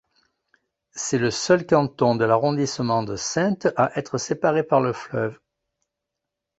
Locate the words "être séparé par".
3.99-4.81